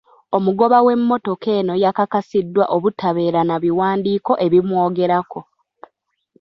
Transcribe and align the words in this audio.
Omugoba 0.37 0.77
w'emmotoka 0.85 1.49
eno 1.59 1.73
yakakasiddwa 1.83 2.65
obutabeera 2.75 3.41
na 3.45 3.55
biwandiiko 3.63 4.31
ebimwogerako. 4.45 5.39